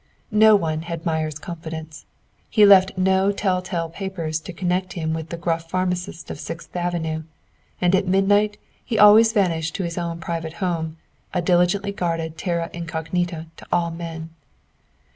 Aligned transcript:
No 0.33 0.55
one 0.55 0.81
had 0.81 1.05
Meyer's 1.05 1.37
confidence; 1.37 2.07
he 2.49 2.65
left 2.65 2.97
no 2.97 3.31
tell 3.31 3.61
tale 3.61 3.87
papers 3.87 4.39
to 4.39 4.51
connect 4.51 4.93
him 4.93 5.13
with 5.13 5.29
the 5.29 5.37
gruff 5.37 5.69
pharmacist 5.69 6.31
of 6.31 6.39
Sixth 6.39 6.75
Avenue, 6.75 7.21
and 7.79 7.93
at 7.93 8.07
midnight 8.07 8.57
he 8.83 8.97
always 8.97 9.31
vanished 9.31 9.75
to 9.75 9.83
his 9.83 9.99
own 9.99 10.19
private 10.19 10.53
home, 10.53 10.97
a 11.35 11.41
diligently 11.43 11.91
guarded 11.91 12.35
terra 12.35 12.71
incognita 12.73 13.45
to 13.57 13.65
all 13.71 13.91
men. 13.91 14.31